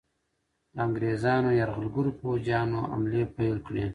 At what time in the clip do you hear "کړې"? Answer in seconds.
3.67-3.85